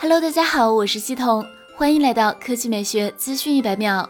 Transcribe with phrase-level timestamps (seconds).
[0.00, 1.44] Hello，大家好，我是西彤，
[1.74, 4.08] 欢迎来到科技美学资讯一百秒。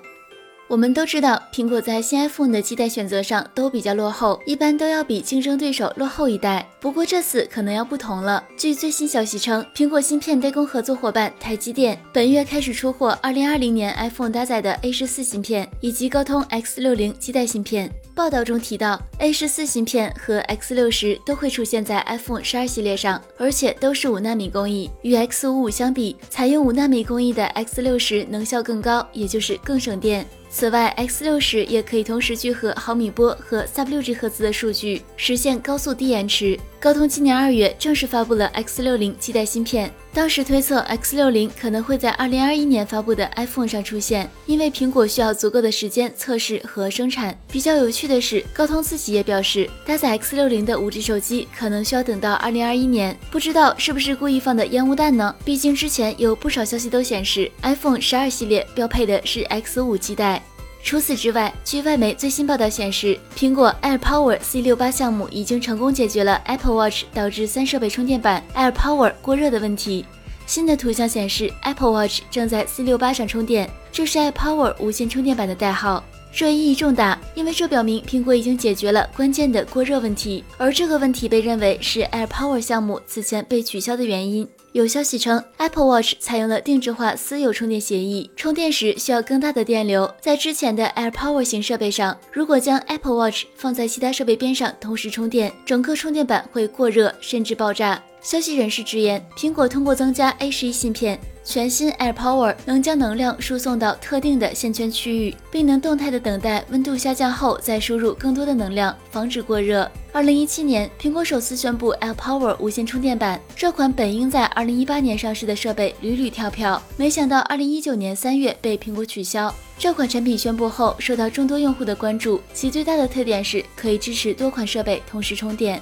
[0.69, 6.69] 我们都知道，苹果在新 iPhone 的基带选择上都比较落后，一般都要比竞争对手落后一代。
[6.79, 8.45] 不过这次可能要不同了。
[8.55, 17.91] 据最新消息称，苹果芯片代工合作伙伴台积电本月开始出货2020年 iPhone 搭载的 A 十四芯片以及高通 X60 基带芯片。
[18.15, 24.91] 报道中提到，A 十四芯片和 X 六十都会出现在 iPhone 十二系列上，而且都是五纳米工艺。
[25.01, 30.27] 与 X 五五相比，采用五纳米工艺的 X 六十能效更高，也就是更省电。
[30.51, 36.59] 此外，X 六十也可以同时聚合毫米波和 Sub 六 G 赫兹的数据，实现高速低延迟。
[36.81, 47.39] 高通今年二月正式发布了 X 六零基带芯片，当时推测 X 六零可能会在二零二一年发布的 iPhone 上出现，因为苹果需要足够的时间测试和生产。
[47.53, 55.35] 比较有趣的是，高通自己也表示，搭载 X 六零的五 G 手机可能需要等到二零二一年，不知道是不是故意放的烟雾弹呢？
[55.45, 60.43] 毕竟之前有不少消息都显示，iPhone 十二系列标配的是 X 五基带。
[60.89, 70.07] 除此之外，据外媒最新报道显示，苹果 AirPower C68 项目已经成功解决了 Apple Watch 导致三设备充电板 AirPower 过热的问题。
[70.47, 76.03] 新的图像显示，Apple Watch 正在 C68 上充电，这是 AirPower 无线充电板的代号。
[76.33, 84.49] 这意义重大，因为这表明苹果已经解决了关键的过热问题，而这个问题被认为是 AirPower 项目此前被取消的原因。
[84.79, 90.09] 有消息称，Apple Watch 采用了定制化私有充电协议，充电时需要更大的电流。
[90.21, 98.01] 在之前的 AirPower 型设备上，如果将 Apple Watch 放在其他设备边上同时充电，整个充电板会过热甚至爆炸。
[98.21, 101.19] 消息人士直言，苹果通过增加 A 十一芯片。
[101.45, 109.91] 全新 AirPower 能将能量输送到特定的线圈区域，并能动态的等待温度下降后再输入更多的能量，防止过热。
[110.11, 119.55] 二零一七年，苹果首次宣布 AirPower 无线充电板，这款本应在二零一八年上市的设备屡屡跳票，没想到二零一九年三月被苹果取消。
[119.79, 125.81] 这款产品宣布后，受到众多用户的关注，其最大的特点是可以支持多款设备同时充电。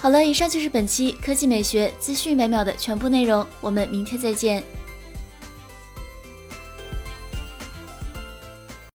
[0.00, 4.62] 好了，以上就是本期科技美学资讯每秒的全部内容，我们明天再见。